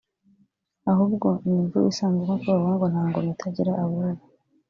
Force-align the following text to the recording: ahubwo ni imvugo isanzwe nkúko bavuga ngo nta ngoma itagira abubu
ahubwo 0.91 1.27
ni 1.43 1.49
imvugo 1.59 1.85
isanzwe 1.91 2.21
nkúko 2.23 2.47
bavuga 2.57 2.85
ngo 2.87 2.87
nta 2.95 3.03
ngoma 3.07 3.29
itagira 3.35 3.71
abubu 3.83 4.23